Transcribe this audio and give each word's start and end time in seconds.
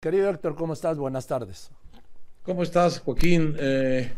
Querido 0.00 0.30
Héctor, 0.30 0.54
¿cómo 0.54 0.74
estás? 0.74 0.96
Buenas 0.96 1.26
tardes. 1.26 1.72
¿Cómo 2.44 2.62
estás, 2.62 3.00
Joaquín? 3.00 3.56
Eh, 3.58 4.12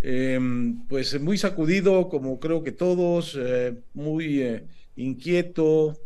em, 0.00 0.86
pues 0.86 1.20
muy 1.20 1.36
sacudido, 1.36 2.08
como 2.08 2.38
creo 2.38 2.62
que 2.62 2.70
todos, 2.70 3.36
eh, 3.36 3.74
muy 3.92 4.40
eh, 4.40 4.68
inquieto, 4.94 5.98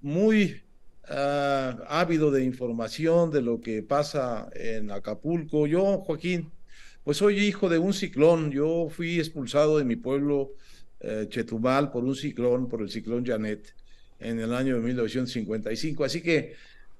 muy 0.00 0.62
ah, 1.10 1.76
ávido 1.88 2.30
de 2.30 2.42
información 2.42 3.30
de 3.30 3.42
lo 3.42 3.60
que 3.60 3.82
pasa 3.82 4.48
en 4.54 4.92
Acapulco. 4.92 5.66
Yo, 5.66 5.98
Joaquín, 5.98 6.50
pues 7.04 7.18
soy 7.18 7.40
hijo 7.40 7.68
de 7.68 7.76
un 7.76 7.92
ciclón. 7.92 8.50
Yo 8.50 8.88
fui 8.88 9.18
expulsado 9.18 9.76
de 9.76 9.84
mi 9.84 9.96
pueblo, 9.96 10.52
Chetumal, 11.28 11.90
por 11.90 12.02
un 12.02 12.16
ciclón, 12.16 12.66
por 12.66 12.80
el 12.80 12.88
ciclón 12.88 13.26
Janet, 13.26 13.74
en 14.20 14.40
el 14.40 14.54
año 14.54 14.76
de 14.76 14.80
1955. 14.80 16.02
Así 16.02 16.22
que 16.22 16.54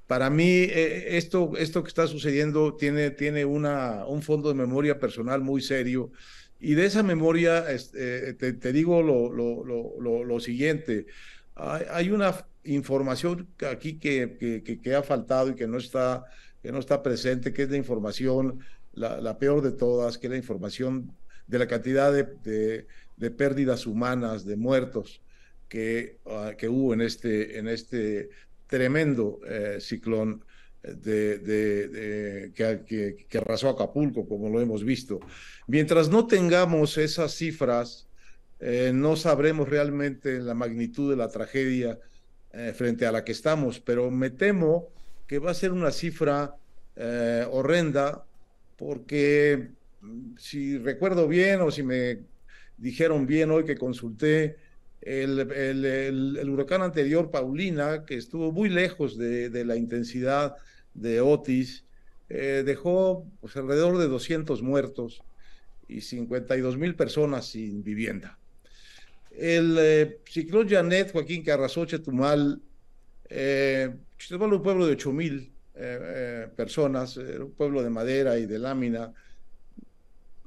para 0.08 0.30
mí 0.30 0.48
eh, 0.48 1.18
esto, 1.18 1.52
esto 1.58 1.84
que 1.84 1.88
está 1.88 2.06
sucediendo 2.06 2.74
tiene, 2.74 3.10
tiene 3.10 3.44
una, 3.44 4.06
un 4.06 4.22
fondo 4.22 4.48
de 4.48 4.54
memoria 4.54 4.98
personal 4.98 5.42
muy 5.42 5.60
serio. 5.60 6.10
Y 6.58 6.74
de 6.74 6.86
esa 6.86 7.02
memoria 7.04 7.70
este, 7.70 8.32
te, 8.34 8.72
digo 8.72 9.02
lo, 9.02 9.30
lo, 9.30 9.64
lo, 9.64 10.24
lo 10.24 10.40
siguiente. 10.40 11.06
Hay, 11.54 12.10
una 12.10 12.46
información 12.64 13.48
aquí 13.70 13.98
que, 13.98 14.62
que, 14.64 14.80
que, 14.80 14.94
ha 14.94 15.02
faltado 15.02 15.50
y 15.50 15.54
que 15.54 15.66
no, 15.66 15.76
está, 15.76 16.24
que 16.62 16.72
no 16.72 16.78
está 16.78 17.02
presente, 17.02 17.52
que 17.52 17.64
es 17.64 17.70
la 17.70 17.76
información, 17.76 18.60
la, 18.94 19.20
la 19.20 19.38
peor 19.38 19.60
de 19.60 19.72
todas, 19.72 20.16
que 20.16 20.28
es 20.28 20.30
la 20.30 20.36
información 20.38 21.12
de 21.46 21.58
la 21.58 21.68
cantidad 21.68 22.12
de, 22.12 22.86
de, 23.16 23.30
pérdidas 23.30 23.86
humanas, 23.86 24.46
de 24.46 24.56
muertos 24.56 25.20
que, 25.68 26.18
uh, 26.24 26.56
que 26.56 26.68
hubo 26.68 26.94
en 26.94 27.02
este, 27.02 27.58
en 27.58 27.68
este 27.68 28.30
tremendo 28.68 29.40
eh, 29.48 29.78
ciclón 29.80 30.44
eh, 30.84 30.94
de, 31.42 32.52
que, 32.54 33.38
arrasó 33.38 33.70
Acapulco, 33.70 34.28
como 34.28 34.48
lo 34.48 34.60
hemos 34.60 34.84
visto. 34.84 35.18
Mientras 35.66 36.08
no 36.08 36.26
tengamos 36.26 36.96
esas 36.98 37.34
cifras, 37.34 38.06
eh, 38.60 38.92
no 38.94 39.16
sabremos 39.16 39.68
realmente 39.68 40.38
la 40.38 40.54
magnitud 40.54 41.10
de 41.10 41.16
la 41.16 41.28
tragedia 41.28 41.98
frente 42.74 43.06
a 43.06 43.12
la 43.12 43.24
que 43.24 43.32
estamos, 43.32 43.78
pero 43.78 44.10
me 44.10 44.30
temo 44.30 44.88
que 45.28 45.38
va 45.38 45.50
a 45.50 45.54
ser 45.54 45.70
una 45.70 45.92
cifra 45.92 46.56
horrenda, 47.50 48.24
porque 48.76 49.68
mm, 50.00 50.36
si 50.38 50.78
recuerdo 50.78 51.28
bien 51.28 51.60
o 51.60 51.70
si 51.70 51.82
me 51.84 52.20
dijeron 52.78 53.26
bien 53.26 53.50
hoy 53.50 53.64
que 53.64 53.76
consulté, 53.76 54.56
el, 55.00 56.50
huracán 56.50 56.82
anterior, 56.82 57.30
Paulina, 57.30 58.04
que 58.04 58.16
estuvo 58.16 58.52
muy 58.52 58.68
lejos 58.68 59.16
de, 59.16 59.50
de 59.50 59.64
la 59.64 59.76
intensidad 59.76 60.56
de 60.94 61.20
Otis, 61.20 61.84
eh, 62.28 62.62
dejó 62.64 63.26
pues, 63.40 63.56
alrededor 63.56 63.98
de 63.98 64.08
200 64.08 64.62
muertos 64.62 65.22
y 65.88 66.02
52 66.02 66.76
mil 66.76 66.94
personas 66.94 67.46
sin 67.46 67.82
vivienda. 67.82 68.38
El 69.30 69.76
eh, 69.78 70.18
ciclón 70.28 70.68
Janet, 70.68 71.12
Joaquín, 71.12 71.42
que 71.42 71.52
arrasó 71.52 71.86
Chetumal, 71.86 72.60
eh, 73.30 73.94
Chetumal 74.18 74.52
un 74.52 74.62
pueblo 74.62 74.86
de 74.86 74.92
8 74.92 75.12
mil 75.12 75.52
eh, 75.74 76.48
personas, 76.56 77.16
un 77.16 77.52
pueblo 77.52 77.82
de 77.82 77.90
madera 77.90 78.38
y 78.38 78.46
de 78.46 78.58
lámina, 78.58 79.12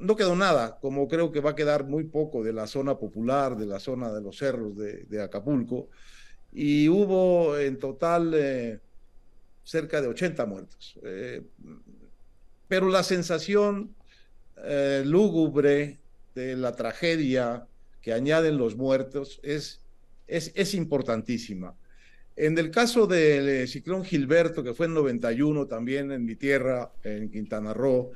no 0.01 0.15
quedó 0.15 0.35
nada, 0.35 0.77
como 0.81 1.07
creo 1.07 1.31
que 1.31 1.39
va 1.39 1.51
a 1.51 1.55
quedar 1.55 1.85
muy 1.85 2.05
poco 2.05 2.43
de 2.43 2.53
la 2.53 2.67
zona 2.67 2.97
popular, 2.97 3.55
de 3.55 3.67
la 3.67 3.79
zona 3.79 4.11
de 4.11 4.21
los 4.21 4.37
cerros 4.37 4.75
de, 4.75 5.21
Acapulco, 5.21 5.89
y 6.51 6.89
hubo 6.89 7.57
en 7.57 7.77
total 7.79 8.33
eh, 8.33 8.79
cerca 9.63 10.01
de 10.01 10.07
80 10.07 10.45
muertos. 10.45 10.99
Eh, 11.03 11.43
pero 12.67 12.89
la 12.89 13.03
sensación 13.03 13.93
eh, 14.63 15.03
lúgubre 15.05 15.99
de 16.35 16.55
la 16.55 16.75
tragedia 16.75 17.67
que 18.01 18.13
añaden 18.13 18.57
los 18.57 18.75
muertos 18.75 19.39
es, 19.43 19.81
es, 20.27 20.51
es 20.55 20.73
importantísima. 20.73 21.75
En 22.35 22.57
el 22.57 22.71
caso 22.71 23.05
del 23.05 23.67
ciclón 23.67 24.03
Gilberto, 24.03 24.63
que 24.63 24.73
fue 24.73 24.87
en 24.87 24.95
91 24.95 25.67
también 25.67 26.11
en 26.11 26.25
mi 26.25 26.35
tierra, 26.35 26.91
en 27.03 27.29
Quintana 27.29 27.73
Roo, 27.73 28.13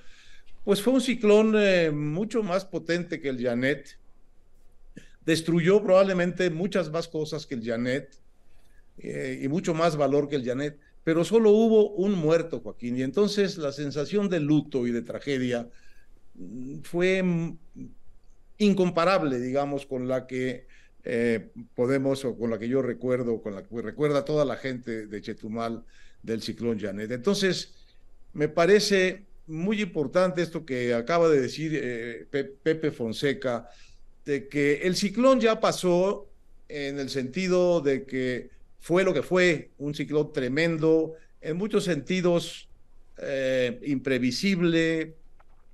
pues 0.65 0.81
fue 0.81 0.93
un 0.93 1.01
ciclón 1.01 1.53
eh, 1.55 1.91
mucho 1.91 2.41
más 2.41 2.65
potente 2.65 3.21
que 3.21 3.29
el 3.29 3.41
Janet. 3.41 3.97
Destruyó 5.23 5.81
probablemente 5.81 6.49
muchas 6.49 6.91
más 6.91 7.07
cosas 7.07 7.45
que 7.45 7.53
el 7.53 7.63
Janet 7.63 8.17
eh, 8.97 9.41
y 9.43 9.47
mucho 9.47 9.75
más 9.75 9.95
valor 9.95 10.27
que 10.27 10.35
el 10.37 10.43
Janet, 10.43 10.79
pero 11.03 11.23
solo 11.23 11.51
hubo 11.51 11.91
un 11.91 12.13
muerto, 12.13 12.61
Joaquín. 12.61 12.97
Y 12.97 13.03
entonces 13.03 13.57
la 13.57 13.71
sensación 13.71 14.27
de 14.27 14.39
luto 14.39 14.87
y 14.87 14.91
de 14.91 15.03
tragedia 15.03 15.69
mm, 16.33 16.79
fue 16.81 17.21
mm, 17.21 17.57
incomparable, 18.57 19.39
digamos, 19.39 19.85
con 19.85 20.07
la 20.07 20.25
que 20.25 20.65
eh, 21.03 21.51
podemos, 21.75 22.25
o 22.25 22.35
con 22.35 22.49
la 22.49 22.57
que 22.57 22.67
yo 22.67 22.81
recuerdo, 22.81 23.39
con 23.39 23.53
la 23.53 23.61
que 23.61 23.81
recuerda 23.83 24.25
toda 24.25 24.45
la 24.45 24.55
gente 24.55 25.05
de 25.05 25.21
Chetumal 25.21 25.85
del 26.23 26.41
ciclón 26.41 26.79
Janet. 26.79 27.11
Entonces, 27.11 27.75
me 28.33 28.47
parece 28.47 29.25
muy 29.47 29.81
importante 29.81 30.41
esto 30.41 30.65
que 30.65 30.93
acaba 30.93 31.29
de 31.29 31.39
decir 31.39 31.71
eh, 31.75 32.27
Pepe 32.29 32.91
Fonseca, 32.91 33.69
de 34.25 34.47
que 34.47 34.81
el 34.83 34.95
ciclón 34.95 35.39
ya 35.39 35.59
pasó 35.59 36.27
en 36.67 36.99
el 36.99 37.09
sentido 37.09 37.81
de 37.81 38.05
que 38.05 38.49
fue 38.79 39.03
lo 39.03 39.13
que 39.13 39.21
fue, 39.21 39.71
un 39.77 39.93
ciclón 39.93 40.33
tremendo, 40.33 41.13
en 41.41 41.57
muchos 41.57 41.83
sentidos 41.83 42.69
eh, 43.17 43.79
imprevisible, 43.83 45.15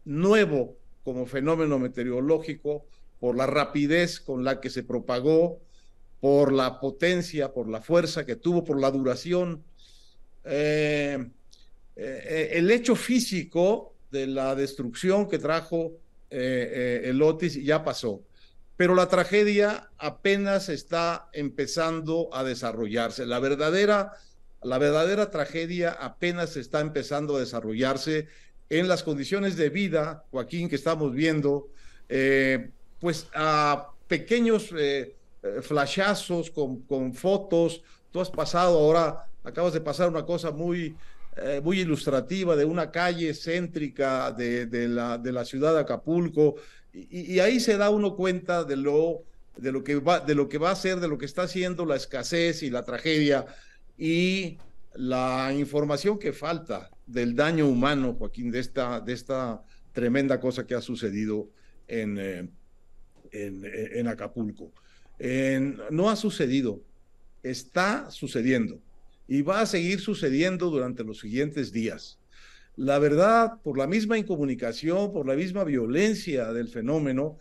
nuevo 0.05 0.77
como 1.03 1.25
fenómeno 1.25 1.79
meteorológico, 1.79 2.85
por 3.19 3.35
la 3.35 3.47
rapidez 3.47 4.19
con 4.19 4.43
la 4.43 4.59
que 4.59 4.69
se 4.69 4.83
propagó, 4.83 5.59
por 6.19 6.51
la 6.51 6.79
potencia, 6.79 7.53
por 7.53 7.69
la 7.69 7.81
fuerza 7.81 8.25
que 8.25 8.35
tuvo, 8.35 8.63
por 8.63 8.79
la 8.79 8.91
duración. 8.91 9.63
Eh, 10.43 11.29
eh, 11.95 12.51
el 12.53 12.71
hecho 12.71 12.95
físico 12.95 13.93
de 14.11 14.27
la 14.27 14.55
destrucción 14.55 15.27
que 15.27 15.39
trajo 15.39 15.93
eh, 16.29 17.01
eh, 17.03 17.09
el 17.09 17.21
Otis 17.21 17.61
ya 17.63 17.83
pasó, 17.83 18.23
pero 18.77 18.95
la 18.95 19.07
tragedia 19.07 19.89
apenas 19.97 20.69
está 20.69 21.29
empezando 21.33 22.29
a 22.33 22.43
desarrollarse. 22.43 23.25
La 23.25 23.39
verdadera, 23.39 24.13
la 24.63 24.77
verdadera 24.77 25.29
tragedia 25.29 25.91
apenas 25.91 26.55
está 26.55 26.79
empezando 26.79 27.35
a 27.35 27.39
desarrollarse 27.39 28.27
en 28.69 28.87
las 28.87 29.03
condiciones 29.03 29.57
de 29.57 29.69
vida, 29.69 30.23
Joaquín, 30.31 30.69
que 30.69 30.77
estamos 30.77 31.13
viendo, 31.13 31.67
pues 32.99 33.27
a 33.33 33.89
pequeños 34.07 34.73
flashazos 35.61 36.49
con 36.51 37.13
fotos. 37.13 37.83
Tú 38.11 38.21
has 38.21 38.29
pasado 38.29 38.79
ahora, 38.79 39.27
acabas 39.43 39.73
de 39.73 39.81
pasar 39.81 40.07
una 40.07 40.25
cosa 40.25 40.51
muy 40.51 40.95
eh, 41.37 41.61
muy 41.63 41.79
ilustrativa 41.79 42.57
de 42.57 42.65
una 42.65 42.91
calle 42.91 43.33
céntrica 43.33 44.33
de, 44.33 44.65
de, 44.65 44.89
la, 44.89 45.17
de 45.17 45.31
la 45.31 45.45
ciudad 45.45 45.73
de 45.73 45.79
Acapulco, 45.79 46.55
y, 46.93 47.35
y, 47.35 47.39
ahí 47.39 47.61
se 47.61 47.77
da 47.77 47.89
uno 47.89 48.17
cuenta 48.17 48.65
de 48.65 48.75
lo, 48.75 49.23
de, 49.55 49.71
lo 49.71 49.81
que 49.81 49.95
va, 49.95 50.19
de 50.19 50.35
lo 50.35 50.49
que 50.49 50.57
va 50.57 50.71
a 50.71 50.75
ser, 50.75 50.99
de 50.99 51.07
lo 51.07 51.17
que 51.17 51.25
está 51.25 51.43
haciendo 51.43 51.85
la 51.85 51.95
escasez 51.95 52.63
y 52.63 52.69
la 52.69 52.83
tragedia, 52.83 53.45
y 53.97 54.57
la 54.93 55.53
información 55.53 56.19
que 56.19 56.33
falta 56.33 56.89
del 57.07 57.33
daño 57.33 57.65
humano, 57.65 58.13
Joaquín, 58.19 58.51
de 58.51 58.59
esta, 58.59 58.99
de 58.99 59.13
esta 59.13 59.63
tremenda 59.93 60.37
cosa 60.37 60.67
que 60.67 60.75
ha 60.75 60.81
sucedido 60.81 61.47
en, 61.87 62.17
eh, 62.19 62.49
en, 63.31 63.63
en, 63.63 64.07
Acapulco. 64.09 64.73
no 65.91 66.09
ha 66.09 66.17
sucedido, 66.17 66.81
está 67.41 68.11
sucediendo 68.11 68.81
y 69.31 69.43
va 69.43 69.61
a 69.61 69.65
seguir 69.65 70.01
sucediendo 70.01 70.69
durante 70.69 71.05
los 71.05 71.19
siguientes 71.19 71.71
días. 71.71 72.19
La 72.75 72.99
verdad, 72.99 73.61
por 73.63 73.77
la 73.77 73.87
misma 73.87 74.17
incomunicación, 74.17 75.13
por 75.13 75.25
la 75.25 75.35
misma 75.35 75.63
violencia 75.63 76.51
del 76.51 76.67
fenómeno, 76.67 77.37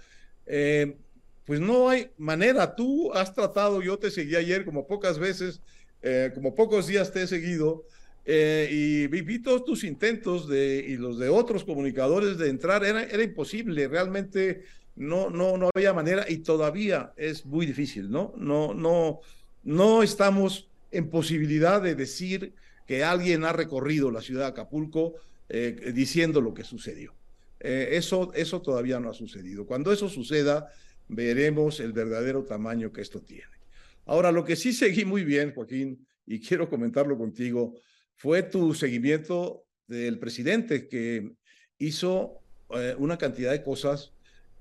eh, 0.46 0.98
pues 1.44 1.58
no 1.58 1.88
hay 1.88 2.10
manera. 2.16 2.76
Tú 2.76 3.12
has 3.12 3.34
tratado, 3.34 3.82
yo 3.82 3.98
te 3.98 4.12
seguí 4.12 4.36
ayer 4.36 4.64
como 4.64 4.86
pocas 4.86 5.18
veces, 5.18 5.62
eh, 6.00 6.30
como 6.32 6.54
pocos 6.54 6.86
días 6.86 7.12
te 7.12 7.22
he 7.22 7.26
seguido, 7.26 7.84
eh, 8.24 8.68
y 8.70 9.08
vi, 9.08 9.42
todos 9.42 9.64
tus 9.64 9.82
intentos 9.82 10.48
de, 10.48 10.84
y 10.86 10.96
los 10.96 11.18
de 11.18 11.28
otros 11.28 11.64
comunicadores 11.64 12.38
de 12.38 12.50
entrar, 12.50 12.84
era, 12.84 13.02
era 13.02 13.24
imposible, 13.24 13.88
realmente 13.88 14.62
no, 14.94 15.28
no, 15.28 15.56
no 15.56 15.70
había 15.74 15.92
manera 15.92 16.24
y 16.28 16.36
todavía 16.36 17.12
es 17.16 17.44
muy 17.44 17.66
difícil, 17.66 18.12
¿no? 18.12 18.32
No, 18.36 18.74
no, 18.74 19.18
no 19.64 20.04
estamos 20.04 20.69
en 20.90 21.10
posibilidad 21.10 21.80
de 21.82 21.94
decir 21.94 22.54
que 22.86 23.04
alguien 23.04 23.44
ha 23.44 23.52
recorrido 23.52 24.10
la 24.10 24.20
ciudad 24.20 24.42
de 24.42 24.48
Acapulco 24.48 25.14
eh, 25.48 25.92
diciendo 25.94 26.40
lo 26.40 26.54
que 26.54 26.64
sucedió. 26.64 27.14
Eh, 27.60 27.90
eso, 27.92 28.32
eso 28.34 28.62
todavía 28.62 28.98
no 29.00 29.10
ha 29.10 29.14
sucedido. 29.14 29.66
Cuando 29.66 29.92
eso 29.92 30.08
suceda, 30.08 30.72
veremos 31.08 31.80
el 31.80 31.92
verdadero 31.92 32.44
tamaño 32.44 32.92
que 32.92 33.02
esto 33.02 33.20
tiene. 33.20 33.60
Ahora, 34.06 34.32
lo 34.32 34.44
que 34.44 34.56
sí 34.56 34.72
seguí 34.72 35.04
muy 35.04 35.24
bien, 35.24 35.52
Joaquín, 35.54 36.06
y 36.26 36.40
quiero 36.40 36.68
comentarlo 36.68 37.18
contigo, 37.18 37.74
fue 38.16 38.42
tu 38.42 38.74
seguimiento 38.74 39.64
del 39.86 40.18
presidente 40.18 40.88
que 40.88 41.32
hizo 41.78 42.40
eh, 42.70 42.94
una 42.98 43.18
cantidad 43.18 43.50
de 43.50 43.62
cosas 43.62 44.12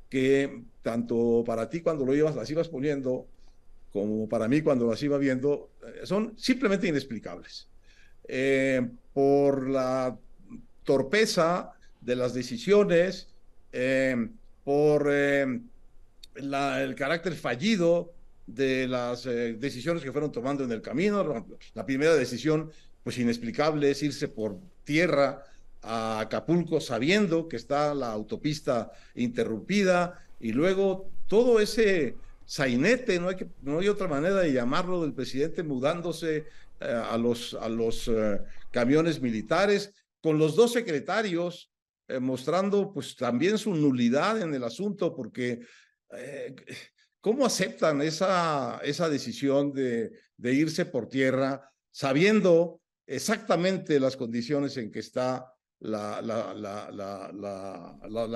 que 0.10 0.64
tanto 0.82 1.44
para 1.46 1.70
ti 1.70 1.82
cuando 1.82 2.06
lo 2.06 2.16
ibas, 2.16 2.36
las 2.36 2.50
ibas 2.50 2.68
poniendo, 2.68 3.28
como 3.92 4.28
para 4.30 4.48
mí 4.48 4.62
cuando 4.62 4.88
las 4.88 5.02
iba 5.04 5.18
viendo, 5.18 5.72
eh, 5.86 6.02
son 6.06 6.34
simplemente 6.38 6.88
inexplicables. 6.88 7.68
Eh, 8.28 8.88
por 9.14 9.70
la 9.70 10.18
torpeza 10.84 11.72
de 12.00 12.16
las 12.16 12.34
decisiones, 12.34 13.28
por 14.64 15.12
el 15.12 15.62
carácter 16.96 17.34
fallido 17.36 18.14
de 18.48 18.88
las 18.88 19.26
decisiones 19.26 20.04
que 20.04 20.12
fueron 20.12 20.32
tomando 20.32 20.64
en 20.64 20.72
el 20.72 20.82
camino. 20.82 21.46
La 21.74 21.86
primera 21.86 22.16
decisión, 22.16 22.72
pues 23.04 23.18
inexplicable, 23.18 23.92
es 23.92 24.02
irse 24.02 24.28
por 24.28 24.58
tierra 24.84 25.44
a 25.82 26.20
Acapulco 26.22 26.82
sabiendo 26.82 27.48
que 27.48 27.56
está 27.56 27.94
la 27.94 28.12
autopista 28.12 28.92
interrumpida 29.16 30.26
y 30.40 30.52
luego 30.52 31.10
todo 31.28 31.60
ese 31.60 32.16
sainete, 32.50 33.20
no 33.20 33.78
hay, 33.78 33.88
otra 33.88 34.08
manera 34.08 34.38
de 34.38 34.52
llamarlo, 34.52 35.04
del 35.04 35.14
presidente 35.14 35.62
mudándose 35.62 36.48
eh, 36.80 36.86
a 36.86 37.16
los, 37.16 37.54
eh, 38.08 38.42
camiones 38.72 39.22
militares, 39.22 39.94
con 40.20 40.40
los 40.40 40.56
dos 40.56 40.74
secretarios 40.74 41.72
eh, 42.08 42.18
mostrando 42.20 42.92
pues 42.92 43.16
también 43.16 43.60
su 43.60 43.76
nulidad 43.76 44.42
en 44.42 44.52
el 44.56 44.64
asunto, 44.64 45.16
porque 45.16 45.60
¿cómo 47.22 47.46
aceptan 47.46 48.02
esa, 48.02 48.82
decisión 49.12 49.72
de, 49.72 50.12
irse 50.42 50.86
por 50.86 51.08
tierra 51.08 51.72
sabiendo 51.92 52.82
exactamente 53.06 54.00
las 54.00 54.18
condiciones 54.18 54.76
en 54.78 54.92
que 54.92 55.02
está 55.02 55.54
la, 55.82 56.24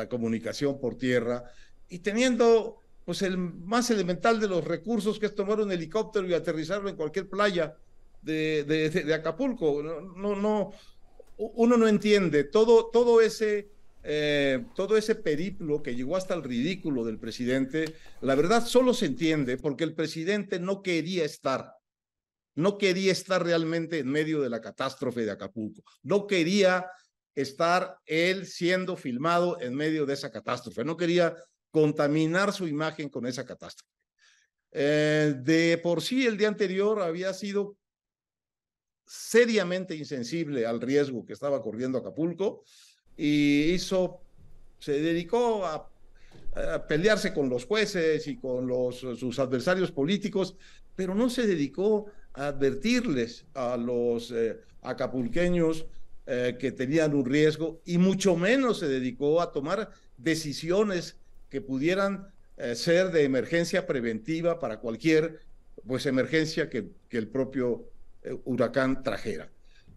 comunicación 0.07 0.79
por 0.79 0.99
tierra 0.99 1.45
y 1.87 1.97
teniendo 1.97 2.82
pues 3.05 3.21
el 3.21 3.37
más 3.37 3.89
elemental 3.89 4.39
de 4.39 4.47
los 4.47 4.63
recursos 4.63 5.19
que 5.19 5.25
es 5.25 5.35
tomar 5.35 5.59
un 5.59 5.71
helicóptero 5.71 6.27
y 6.27 6.33
aterrizarlo 6.33 6.89
en 6.89 6.95
cualquier 6.95 7.29
playa 7.29 7.75
de, 8.21 8.63
de, 8.63 9.13
Acapulco. 9.13 9.83
No, 9.83 10.35
no, 10.35 10.71
uno 11.37 11.77
no 11.77 11.87
entiende 11.87 12.45
todo, 12.45 12.89
todo 12.91 13.21
ese 13.21 13.71
eh, 14.05 14.65
todo 14.75 14.97
ese 14.97 15.15
periplo 15.15 15.81
que 15.81 15.95
llegó 15.95 16.17
hasta 16.17 16.33
el 16.33 16.43
ridículo 16.43 17.05
del 17.05 17.19
presidente, 17.19 17.95
la 18.19 18.35
verdad 18.35 18.65
solo 18.65 18.93
se 18.93 19.05
entiende 19.05 19.55
porque 19.55 19.85
el 19.85 19.95
presidente 19.95 20.59
no 20.59 20.81
quería 20.81 21.23
estar, 21.23 21.71
no 22.53 22.77
quería 22.77 23.13
estar 23.13 23.41
realmente 23.41 23.99
en 23.99 24.09
medio 24.09 24.41
de 24.41 24.49
la 24.49 24.59
catástrofe 24.59 25.21
de 25.21 25.31
Acapulco, 25.31 25.83
no 26.01 26.27
quería 26.27 26.85
estar 27.35 27.97
él 28.05 28.45
siendo 28.45 28.95
filmado 28.95 29.59
en 29.61 29.73
medio 29.73 30.05
de 30.05 30.13
esa 30.13 30.31
catástrofe. 30.31 30.83
No 30.83 30.97
quería 30.97 31.35
contaminar 31.73 32.53
su 32.53 32.67
imagen 32.67 33.09
con 33.09 33.25
esa 33.25 33.43
catástrofe. 33.43 33.91
Eh, 34.71 35.33
de 35.39 35.79
por 35.79 36.03
sí, 36.03 36.23
el 36.23 36.37
día 36.37 36.47
anterior 36.47 37.01
había 37.01 37.33
sido 37.33 37.75
seriamente 39.07 39.95
insensible 39.95 40.67
al 40.67 40.79
riesgo 40.79 41.25
que 41.25 41.33
estaba 41.33 41.63
corriendo 41.63 41.97
Acapulco 41.97 42.63
y 43.17 43.71
hizo, 43.71 44.21
se 44.77 45.01
dedicó 45.01 45.65
a, 45.65 45.89
pelearse 46.87 47.33
con 47.33 47.49
los 47.49 47.65
jueces 47.65 48.27
y 48.27 48.37
con 48.37 48.67
los, 48.67 48.99
sus 48.99 49.39
adversarios 49.39 49.91
políticos, 49.91 50.55
pero 50.95 51.15
no 51.15 51.27
se 51.31 51.47
dedicó 51.47 52.05
a 52.33 52.49
advertirles 52.49 53.47
a 53.55 53.75
los 53.77 54.29
eh, 54.29 54.59
acapulqueños 54.83 55.87
eh, 56.27 56.55
que 56.59 56.71
tenían 56.71 57.15
un 57.15 57.25
riesgo 57.25 57.81
y 57.83 57.97
mucho 57.97 58.35
menos 58.35 58.77
se 58.77 58.87
dedicó 58.87 59.41
a 59.41 59.51
tomar 59.51 59.89
decisiones 60.17 61.17
que 61.53 61.61
pudieran 61.61 62.33
eh, 62.57 62.73
ser 62.73 63.11
de 63.11 63.25
emergencia 63.25 63.85
preventiva 63.85 64.59
para 64.59 64.79
cualquier 64.79 65.41
pues 65.85 66.07
emergencia 66.07 66.67
que, 66.67 66.89
el 67.11 67.27
propio 67.27 67.85
eh, 68.23 68.35
huracán 68.45 69.03
trajera. 69.03 69.51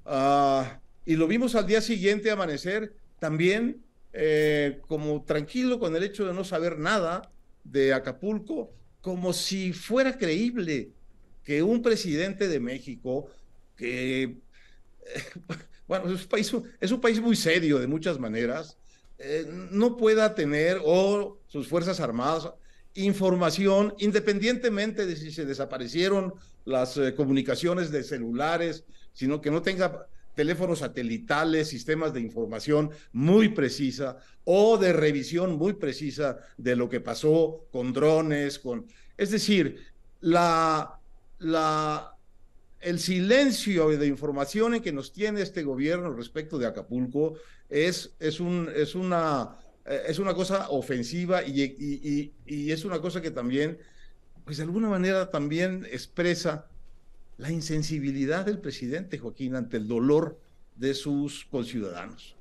Ah, 0.04 0.78
y 1.06 1.16
lo 1.16 1.26
vimos 1.26 1.54
al 1.54 1.66
día 1.66 1.80
siguiente 1.80 2.30
amanecer 2.30 2.92
también 3.18 3.82
como 4.86 5.24
tranquilo 5.24 5.78
con 5.78 5.94
el 5.94 6.02
hecho 6.02 6.26
de 6.26 6.32
no 6.32 6.42
saber 6.42 6.78
nada 6.78 7.30
de 7.64 7.92
Acapulco, 7.92 8.72
como 9.02 9.34
si 9.34 9.74
fuera 9.74 10.16
creíble 10.16 10.88
que 11.44 11.62
un 11.62 11.82
presidente 11.82 12.48
de 12.48 12.58
México 12.58 13.28
que 13.76 14.38
bueno, 15.86 16.10
es 16.10 16.22
un 16.22 16.28
país, 16.28 16.52
es 16.80 16.92
un 16.92 17.00
país 17.00 17.20
muy 17.20 17.36
serio 17.36 17.78
de 17.78 17.86
muchas 17.86 18.18
maneras, 18.18 18.78
eh, 19.18 19.46
no 19.70 19.96
pueda 19.96 20.34
tener 20.34 20.78
o 20.84 21.38
sus 21.56 21.68
Fuerzas 21.68 22.00
Armadas 22.00 22.48
información 22.96 23.94
independientemente 23.98 25.06
de 25.06 25.16
si 25.16 25.30
se 25.30 25.44
desaparecieron 25.44 26.34
las 26.64 26.96
eh, 26.96 27.14
comunicaciones 27.14 27.90
de 27.90 28.02
celulares, 28.02 28.84
sino 29.12 29.40
que 29.40 29.50
no 29.50 29.62
tenga 29.62 30.06
teléfonos 30.34 30.80
satelitales, 30.80 31.68
sistemas 31.68 32.12
de 32.12 32.20
información 32.20 32.90
muy 33.12 33.50
precisa 33.50 34.18
o 34.44 34.76
de 34.76 34.92
revisión 34.92 35.56
muy 35.56 35.74
precisa 35.74 36.38
de 36.56 36.76
lo 36.76 36.88
que 36.88 37.00
pasó 37.00 37.66
con 37.70 37.92
drones, 37.92 38.58
con... 38.58 38.86
Es 39.16 39.30
decir, 39.30 39.78
la, 40.20 41.00
la, 41.38 42.16
el 42.80 42.98
silencio 42.98 43.88
de 43.88 44.06
información 44.06 44.74
en 44.74 44.82
que 44.82 44.92
nos 44.92 45.12
tiene 45.12 45.40
este 45.40 45.62
gobierno 45.62 46.12
respecto 46.12 46.58
de 46.58 46.66
Acapulco 46.66 47.34
es, 47.70 48.14
es, 48.20 48.40
un, 48.40 48.70
es, 48.74 48.94
una, 48.94 49.56
es 49.86 50.18
una 50.18 50.34
cosa 50.34 50.68
ofensiva 50.70 51.44
y, 51.44 51.62
y, 51.62 52.32
y, 52.46 52.72
es 52.72 52.84
una 52.84 53.00
cosa 53.00 53.20
que 53.20 53.30
también, 53.30 53.78
pues 54.44 54.56
de 54.56 54.64
alguna 54.64 54.88
manera 54.88 55.30
también 55.30 55.86
expresa 55.90 56.66
la 57.38 57.50
insensibilidad 57.50 58.46
del 58.46 58.58
presidente 58.58 59.18
Joaquín 59.18 59.54
ante 59.54 59.76
el 59.76 59.86
dolor 59.86 60.40
de 60.74 60.94
sus 60.94 61.44
conciudadanos. 61.44 62.36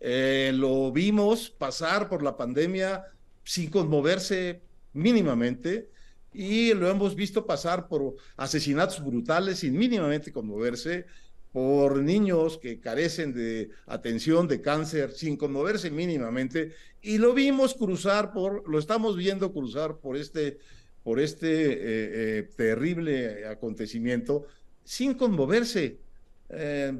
Eh, 0.00 0.52
lo 0.54 0.90
vimos 0.90 1.50
pasar 1.50 2.08
por 2.08 2.22
la 2.22 2.36
pandemia 2.36 3.04
sin 3.44 3.70
conmoverse 3.70 4.60
mínimamente, 4.92 5.90
y 6.34 6.72
lo 6.74 6.88
hemos 6.88 7.14
visto 7.14 7.46
pasar 7.46 7.88
por 7.88 8.16
asesinatos 8.36 9.04
brutales 9.04 9.58
sin 9.58 9.76
mínimamente 9.76 10.32
conmoverse, 10.32 11.06
por 11.52 12.02
niños 12.02 12.58
que 12.58 12.80
carecen 12.80 13.34
de 13.34 13.70
atención 13.86 14.48
de 14.48 14.60
cáncer 14.60 15.12
sin 15.12 15.36
conmoverse 15.36 15.90
mínimamente, 15.90 16.72
y 17.02 17.18
lo 17.18 17.34
vimos 17.34 17.74
cruzar 17.74 18.32
por, 18.32 18.68
lo 18.68 18.78
estamos 18.78 19.16
viendo 19.16 19.52
cruzar 19.52 19.98
por 19.98 20.16
este, 20.16 20.58
por 21.02 21.20
este 21.20 21.72
eh, 21.72 21.78
eh, 22.38 22.50
terrible 22.56 23.46
acontecimiento 23.46 24.46
sin 24.84 25.14
conmoverse. 25.14 25.98
Eh, 26.48 26.92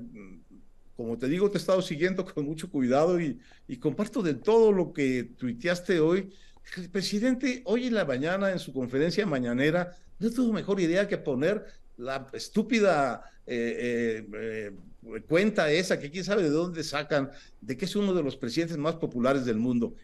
como 0.97 1.17
te 1.17 1.29
digo, 1.29 1.51
te 1.51 1.57
he 1.57 1.61
estado 1.61 1.81
siguiendo 1.81 2.25
con 2.35 2.45
mucho 2.45 2.71
cuidado 2.71 3.21
y, 3.21 3.41
y 3.67 3.79
comparto 3.79 4.23
de 4.23 4.35
todo 4.35 4.71
lo 4.71 4.93
que 4.93 5.25
tuiteaste 5.39 5.99
hoy 6.01 6.31
el 6.77 6.91
presidente 6.91 7.63
hoy 7.65 7.87
en 7.87 7.95
la 7.95 8.05
mañana, 8.05 8.51
en 8.51 8.59
su 8.59 8.73
conferencia 8.73 9.27
mañanera, 9.27 9.97
no 10.19 10.31
tuvo 10.31 10.53
mejor 10.53 10.81
idea 10.81 11.09
que 11.09 11.19
poner 11.19 11.65
la 11.97 12.27
estúpida 12.33 13.23
eh, 13.47 14.27
eh, 14.35 15.21
cuenta 15.29 15.71
esa, 15.71 15.99
que 15.99 16.11
quién 16.11 16.25
sabe 16.25 16.43
de 16.43 16.51
dónde 16.51 16.85
sacan, 16.85 17.31
de 17.61 17.77
que 17.77 17.85
es 17.85 17.97
uno 17.97 18.15
de 18.15 18.23
los 18.23 18.37
presidentes 18.37 18.79
más 18.79 18.97
populares 18.97 19.45
del 19.45 19.57
mundo. 19.57 19.95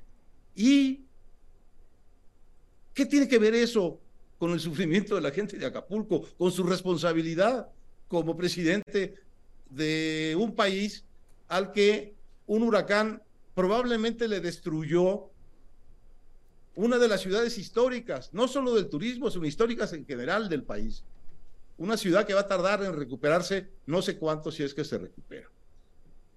¿Y 0.55 1.05
qué 2.95 3.07
tiene 3.07 3.29
que 3.29 3.39
ver 3.39 3.55
eso 3.55 4.01
con 4.39 4.53
el 4.53 4.61
sufrimiento 4.61 5.15
de 5.15 5.21
la 5.21 5.31
gente 5.31 5.57
de 5.57 5.67
Acapulco, 5.67 6.23
con 6.37 6.51
su 6.51 6.65
responsabilidad 6.65 7.69
como 8.09 8.37
presidente 8.37 9.15
de 9.71 10.37
un 10.39 10.55
país 10.55 11.05
al 11.49 11.73
que 11.73 12.15
un 12.47 12.63
huracán 12.63 13.23
probablemente 13.55 14.29
le 14.29 14.41
destruyó 14.41 15.31
una 16.75 16.99
de 16.99 17.09
las 17.09 17.23
ciudades 17.23 17.59
históricas, 17.59 18.31
no 18.33 18.47
solo 18.47 18.75
del 18.75 18.89
turismo, 18.89 19.31
sino 19.31 19.47
históricas 19.47 19.93
en 19.93 20.07
general 20.07 20.49
del 20.49 20.63
país. 20.63 21.03
Una 21.79 21.97
ciudad 21.97 22.27
que 22.27 22.35
va 22.35 22.41
a 22.41 22.49
tardar 22.49 22.83
en 22.83 22.95
recuperarse 22.95 23.71
no 23.87 24.03
sé 24.03 24.19
cuánto 24.19 24.51
si 24.51 24.65
es 24.65 24.75
que 24.75 24.85
se 24.85 24.99
recupera. 24.99 25.51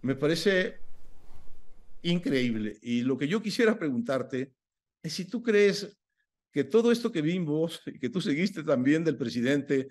Me 0.02 0.16
parece 0.16 0.80
increíble. 2.04 2.78
Y 2.82 3.02
lo 3.02 3.18
que 3.18 3.28
yo 3.28 3.42
quisiera 3.42 3.78
preguntarte 3.78 4.54
es 5.02 5.14
si 5.14 5.26
tú 5.26 5.42
crees 5.42 5.98
que 6.52 6.64
todo 6.64 6.92
esto 6.92 7.12
que 7.12 7.22
vimos 7.22 7.82
y 7.86 7.98
que 7.98 8.10
tú 8.10 8.22
seguiste 8.22 8.64
también 8.64 9.04
del 9.04 9.18
presidente 9.18 9.88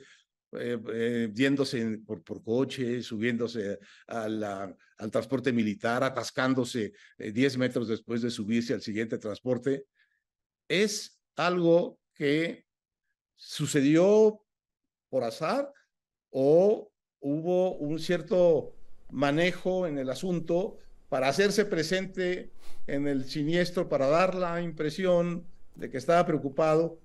eh, 0.52 0.78
eh, 0.92 1.98
por, 2.06 2.22
por, 2.22 2.42
coche, 2.42 3.02
subiéndose 3.02 3.78
al 4.06 5.10
transporte 5.10 5.52
militar, 5.52 6.04
atascándose 6.04 6.92
10 7.18 7.54
eh, 7.54 7.58
metros 7.58 7.88
después 7.88 8.22
de 8.22 8.30
subirse 8.30 8.74
al 8.74 8.82
siguiente 8.82 9.18
transporte, 9.18 9.86
es 10.68 11.20
algo 11.36 12.00
que 12.14 12.66
sucedió 13.36 14.44
por 15.10 15.24
azar 15.24 15.72
o 16.30 16.90
hubo 17.20 17.76
un 17.76 17.98
cierto 17.98 18.74
manejo 19.10 19.86
en 19.86 19.98
el 19.98 20.08
asunto 20.08 20.78
para 21.08 21.28
hacerse 21.28 21.64
presente 21.64 22.50
en 22.86 23.06
el 23.08 23.24
siniestro, 23.24 23.88
para 23.88 24.06
dar 24.06 24.34
la 24.34 24.62
impresión 24.62 25.44
de 25.74 25.90
que 25.90 25.98
estaba 25.98 26.24
preocupado, 26.24 26.98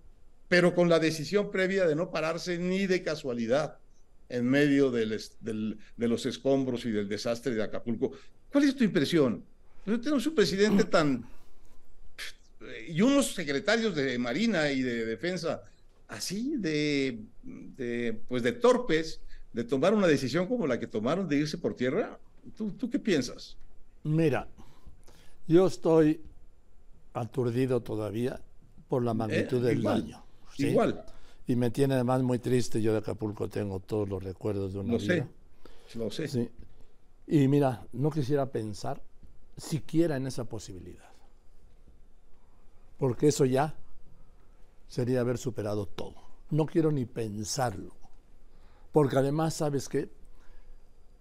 pero 0.48 0.76
con 0.76 0.90
la 0.90 1.00
decisión 1.00 1.52
previa 1.52 1.86
de 1.88 1.96
no 1.96 2.12
pararse 2.12 2.58
ni 2.58 2.86
de 2.88 3.02
casualidad 3.04 3.80
en 4.30 4.46
medio 4.46 4.92
de 4.92 5.06
los 5.98 6.26
escombros 6.26 6.86
y 6.86 6.92
del 6.92 7.10
desastre 7.10 7.56
de 7.56 7.64
Acapulco. 7.64 8.12
¿Cuál 8.52 8.64
es 8.64 8.76
tu 8.76 8.84
impresión? 8.84 9.44
No 9.86 10.00
tenemos 10.00 10.26
un 10.26 10.36
presidente 10.36 10.86
tan... 10.86 11.28
y 12.88 13.02
unos 13.02 13.34
secretarios 13.34 13.96
de 13.96 14.18
Marina 14.18 14.72
y 14.72 14.82
de 14.82 15.06
Defensa 15.06 15.64
así 16.08 16.56
de, 16.58 17.24
de, 17.44 18.20
pues 18.28 18.44
de 18.44 18.52
torpes 18.52 19.22
de 19.54 19.64
tomar 19.64 19.94
una 19.94 20.08
decisión 20.08 20.48
como 20.48 20.68
la 20.68 20.80
que 20.80 20.88
tomaron 20.88 21.30
de 21.30 21.38
irse 21.38 21.58
por 21.58 21.76
tierra. 21.76 22.20
¿Tú, 22.58 22.72
tú 22.72 22.90
qué 22.90 23.00
piensas? 23.00 23.56
Mira, 24.04 24.50
yo 25.48 25.66
estoy 25.66 26.22
aturdido 27.14 27.82
todavía 27.82 28.42
por 28.90 29.04
la 29.04 29.14
magnitud 29.14 29.64
eh, 29.64 29.70
del 29.70 29.82
daño. 29.82 30.24
Igual. 30.58 31.06
Y 31.48 31.56
me 31.56 31.72
tiene 31.72 31.94
además 31.94 32.22
muy 32.22 32.40
triste. 32.40 32.82
Yo 32.82 32.92
de 32.92 33.00
Acapulco 33.00 33.48
tengo 33.48 33.80
todos 33.80 34.10
los 34.10 34.22
recuerdos 34.22 34.74
de 34.74 34.80
una 34.80 34.94
lo 34.94 35.00
Sé, 35.00 35.26
lo 35.96 36.12
sé. 36.12 36.28
Sí. 36.28 36.50
Y 37.28 37.48
mira, 37.48 37.88
no 37.94 38.12
quisiera 38.12 38.52
pensar 38.52 39.02
siquiera 39.56 40.18
en 40.18 40.28
esa 40.28 40.44
posibilidad. 40.44 41.12
Porque 42.98 43.30
eso 43.30 43.46
ya 43.46 43.76
sería 44.88 45.22
haber 45.22 45.38
superado 45.38 45.86
todo. 45.86 46.16
No 46.50 46.66
quiero 46.66 46.92
ni 46.92 47.06
pensarlo. 47.06 47.96
Porque 48.92 49.18
además, 49.18 49.56
¿sabes 49.56 49.90
qué? 49.90 50.10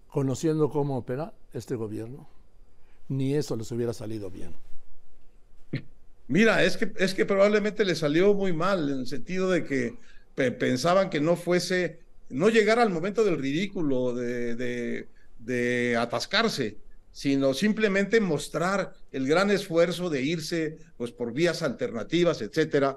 Conociendo 0.09 0.71
cómo 0.71 0.97
opera 0.97 1.33
este 1.53 1.75
gobierno, 1.75 2.29
ni 3.09 3.35
eso 3.35 3.57
les 3.57 3.71
hubiera 3.73 3.93
salido 3.93 4.31
bien. 4.31 4.55
Mira, 6.29 6.65
es 6.65 6.77
que, 6.77 6.93
es 6.97 7.15
que 7.15 7.27
probablemente 7.27 7.85
le 7.85 7.95
salió 7.95 8.33
muy 8.33 8.53
mal, 8.53 8.89
en 8.89 9.01
el 9.01 9.07
sentido 9.07 9.51
de 9.51 9.65
que 9.65 9.99
pensaban 10.35 11.11
que 11.11 11.21
no 11.21 11.37
fuese, 11.37 12.01
no 12.31 12.49
llegara 12.49 12.83
al 12.83 12.91
momento 12.91 13.25
del 13.25 13.39
ridículo, 13.39 14.15
de, 14.15 15.07
de, 15.39 15.97
atascarse, 15.97 16.79
sino 17.13 17.53
simplemente 17.55 18.21
mostrar 18.21 18.95
el 19.13 19.29
gran 19.29 19.51
esfuerzo 19.51 20.11
de 20.11 20.23
irse 20.23 20.79
pues, 20.97 21.13
por 21.13 21.33
vías 21.33 21.63
alternativas, 21.63 22.41
etcétera, 22.41 22.97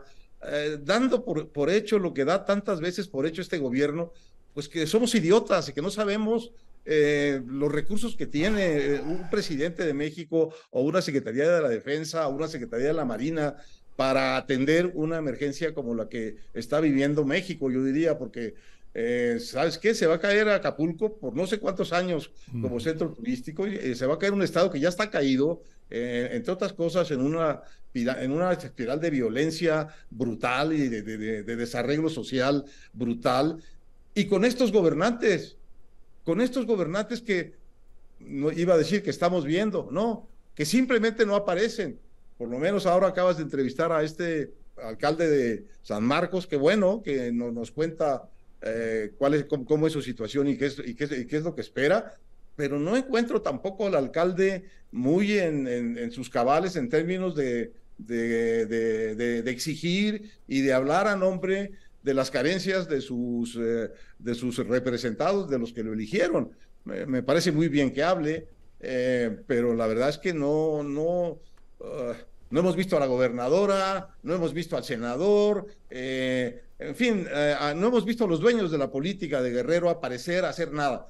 eh, 0.49 0.79
dando 0.81 1.23
por, 1.23 1.49
por 1.49 1.69
hecho 1.69 1.99
lo 1.99 2.13
que 2.13 2.25
da 2.25 2.45
tantas 2.45 2.79
veces 2.79 3.07
por 3.07 3.25
hecho 3.25 3.41
este 3.41 3.57
gobierno, 3.57 4.11
pues 4.53 4.67
que 4.67 4.87
somos 4.87 5.13
idiotas 5.15 5.69
y 5.69 5.73
que 5.73 5.81
no 5.81 5.91
sabemos 5.91 6.51
eh, 6.89 7.41
los 7.45 7.69
recursos 7.69 8.15
que 8.15 8.27
tiene 8.27 8.77
eh, 8.77 9.01
un 9.01 9.29
presidente 9.29 9.85
de 9.85 9.93
México 9.93 10.53
o 10.71 10.81
una 10.83 11.01
Secretaría 11.01 11.49
de 11.49 11.61
la 11.61 11.67
Defensa 11.67 12.25
o 12.27 12.31
una 12.31 12.47
Secretaría 12.47 12.87
de 12.87 12.93
la 12.93 13.03
Marina 13.03 13.57
para 13.97 14.37
atender 14.37 14.91
una 14.93 15.17
emergencia 15.17 15.73
como 15.73 15.95
la 15.95 16.07
que 16.07 16.37
está 16.53 16.79
viviendo 16.79 17.25
México, 17.25 17.69
yo 17.69 17.83
diría, 17.83 18.17
porque, 18.17 18.53
eh, 18.93 19.37
¿sabes 19.39 19.77
qué? 19.77 19.93
Se 19.93 20.07
va 20.07 20.15
a 20.15 20.19
caer 20.19 20.49
Acapulco 20.49 21.17
por 21.17 21.35
no 21.35 21.45
sé 21.47 21.59
cuántos 21.59 21.93
años 21.93 22.31
como 22.51 22.79
centro 22.79 23.11
turístico, 23.11 23.67
y 23.67 23.95
se 23.95 24.05
va 24.05 24.15
a 24.15 24.19
caer 24.19 24.33
un 24.33 24.43
estado 24.43 24.69
que 24.69 24.79
ya 24.79 24.89
está 24.89 25.09
caído, 25.09 25.61
entre 25.89 26.51
otras 26.51 26.73
cosas, 26.73 27.11
en 27.11 27.21
una, 27.21 27.61
en 27.93 28.31
una 28.31 28.51
espiral 28.51 28.99
de 28.99 29.09
violencia 29.09 29.87
brutal 30.09 30.73
y 30.73 30.89
de, 30.89 31.01
de 31.01 31.55
desarreglo 31.55 32.09
social 32.09 32.65
brutal. 32.93 33.63
Y 34.13 34.25
con 34.25 34.45
estos 34.45 34.71
gobernantes, 34.71 35.57
con 36.23 36.41
estos 36.41 36.65
gobernantes 36.65 37.21
que 37.21 37.53
no 38.19 38.51
iba 38.51 38.73
a 38.73 38.77
decir 38.77 39.03
que 39.03 39.11
estamos 39.11 39.45
viendo, 39.45 39.89
no, 39.91 40.27
que 40.55 40.65
simplemente 40.65 41.25
no 41.25 41.35
aparecen. 41.35 41.99
Por 42.37 42.49
lo 42.49 42.57
menos 42.57 42.85
ahora 42.85 43.07
acabas 43.07 43.37
de 43.37 43.43
entrevistar 43.43 43.91
a 43.91 44.03
este 44.03 44.53
alcalde 44.83 45.29
de 45.29 45.65
San 45.83 46.03
Marcos, 46.03 46.47
que 46.47 46.55
bueno, 46.55 47.01
que 47.03 47.31
nos 47.31 47.71
cuenta 47.71 48.27
eh, 48.61 49.11
cuál 49.17 49.35
es, 49.35 49.45
cómo, 49.45 49.87
es 49.87 49.93
su 49.93 50.01
situación 50.01 50.47
y 50.47 50.57
qué 50.57 50.65
es, 50.67 50.81
y 50.85 50.95
qué, 50.95 51.05
es 51.37 51.43
lo 51.43 51.53
que 51.53 51.61
espera, 51.61 52.15
pero 52.55 52.79
no 52.79 52.97
encuentro 52.97 53.41
tampoco 53.41 53.87
al 53.87 53.95
alcalde 53.95 54.65
muy 54.91 55.37
en, 55.37 56.11
sus 56.11 56.29
cabales 56.29 56.75
en 56.75 56.89
términos 56.89 57.35
de, 57.35 57.73
de, 57.97 59.43
exigir 59.45 60.31
y 60.47 60.61
de 60.61 60.73
hablar 60.73 61.07
a 61.07 61.15
nombre 61.15 61.71
de 62.01 62.13
las 62.13 62.31
carencias 62.31 62.87
de 62.87 63.01
sus, 63.01 63.57
eh, 63.59 63.91
de 64.17 64.35
sus 64.35 64.57
representados, 64.57 65.49
de 65.49 65.59
los 65.59 65.73
que 65.73 65.83
lo 65.83 65.93
eligieron. 65.93 66.51
Me, 66.85 67.21
parece 67.21 67.51
muy 67.51 67.67
bien 67.67 67.91
que 67.91 68.01
hable, 68.01 68.47
eh, 68.79 69.37
pero 69.45 69.75
la 69.75 69.87
verdad 69.87 70.09
es 70.09 70.17
que 70.17 70.33
no, 70.33 70.83
no, 70.83 71.37
ah, 71.81 72.13
no 72.49 72.59
hemos 72.59 72.75
visto 72.75 72.95
a 72.97 72.99
la 72.99 73.05
gobernadora, 73.05 74.09
no 74.23 74.35
hemos 74.35 74.53
visto 74.53 74.77
al 74.77 74.83
senador, 74.83 75.67
eh, 75.89 76.63
en 76.79 76.95
fin, 76.95 77.27
no 77.75 77.87
hemos 77.87 78.05
visto 78.05 78.25
a 78.25 78.27
los 78.27 78.39
dueños 78.39 78.71
de 78.71 78.77
la 78.77 78.91
política 78.91 79.41
de 79.41 79.49
Guerrero 79.49 79.89
aparecer, 79.89 80.45
hacer 80.45 80.71
nada. 80.71 81.09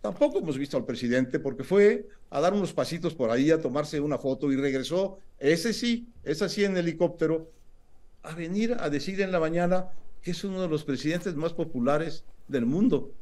Tampoco 0.00 0.38
hemos 0.38 0.58
visto 0.58 0.76
al 0.76 0.84
presidente 0.84 1.38
porque 1.38 1.64
fue 1.64 2.08
a 2.30 2.40
dar 2.40 2.52
unos 2.52 2.72
pasitos 2.72 3.14
por 3.14 3.30
ahí, 3.30 3.50
a 3.50 3.60
tomarse 3.60 4.00
una 4.00 4.18
foto 4.18 4.50
y 4.52 4.56
regresó, 4.56 5.18
ese 5.38 5.72
sí, 5.72 6.08
es 6.24 6.42
así 6.42 6.64
en 6.64 6.76
helicóptero, 6.76 7.50
a 8.22 8.34
venir 8.34 8.76
a 8.78 8.90
decir 8.90 9.20
en 9.20 9.32
la 9.32 9.40
mañana 9.40 9.88
que 10.22 10.32
es 10.32 10.44
uno 10.44 10.60
de 10.60 10.68
los 10.68 10.84
presidentes 10.84 11.34
más 11.36 11.52
populares 11.52 12.24
del 12.48 12.66
mundo. 12.66 13.12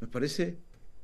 Me 0.00 0.06
parece, 0.06 0.56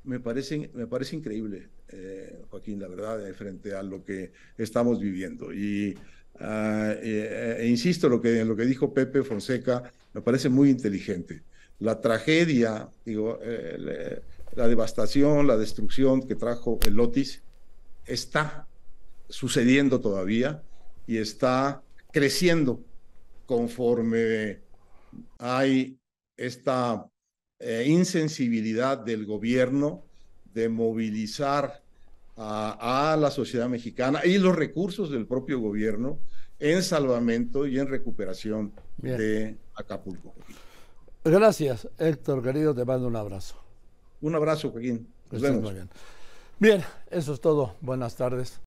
me 0.04 0.20
parece, 0.20 0.70
me 0.74 0.86
parece 0.86 1.16
increíble, 1.16 1.68
eh, 1.88 2.42
Joaquín, 2.50 2.80
la 2.80 2.88
verdad, 2.88 3.26
eh, 3.28 3.34
frente 3.34 3.74
a 3.74 3.82
lo 3.82 4.04
que 4.04 4.32
estamos 4.56 5.00
viviendo. 5.00 5.52
Y 5.52 5.96
e 6.42 7.66
insisto, 7.68 8.08
lo 8.08 8.20
que, 8.20 8.44
lo 8.46 8.56
que 8.56 8.64
dijo 8.64 8.94
Pepe 8.94 9.22
Fonseca 9.22 9.92
me 10.14 10.22
parece 10.22 10.48
muy 10.48 10.70
inteligente. 10.70 11.42
La 11.80 12.00
tragedia, 12.00 12.88
digo, 13.04 13.38
la 14.56 14.66
devastación, 14.66 15.46
la 15.46 15.58
destrucción 15.58 16.26
que 16.26 16.36
trajo 16.36 16.78
el 16.86 16.94
Lotis 16.94 17.42
está 18.06 18.66
sucediendo 19.28 20.00
todavía 20.00 20.62
y 21.06 21.18
está 21.18 21.82
creciendo 22.12 22.82
conforme 23.46 24.60
hay 25.38 25.98
esta 26.36 27.06
eh, 27.60 27.84
insensibilidad 27.86 28.98
del 28.98 29.26
gobierno 29.26 30.02
de 30.54 30.68
movilizar 30.68 31.82
a, 32.42 33.18
la 33.20 33.30
sociedad 33.30 33.68
mexicana 33.68 34.24
y 34.24 34.38
los 34.38 34.56
recursos 34.56 35.10
del 35.10 35.26
propio 35.26 35.60
gobierno 35.60 36.18
en 36.58 36.82
salvamento 36.82 37.66
y 37.66 37.78
en 37.78 37.86
recuperación 37.86 38.72
de 38.96 39.58
Acapulco. 39.74 40.32
Gracias, 41.22 41.86
Héctor, 41.98 42.42
querido, 42.42 42.74
te 42.74 42.86
mando 42.86 43.06
un 43.08 43.16
abrazo. 43.16 43.56
Un 44.22 44.34
abrazo, 44.34 44.70
Joaquín. 44.70 45.06
Nos 45.30 45.42
vemos. 45.42 45.72
bien. 45.72 45.90
bien, 46.58 46.82
eso 47.10 47.34
es 47.34 47.40
todo. 47.40 47.76
Buenas 47.82 48.16
tardes. 48.16 48.58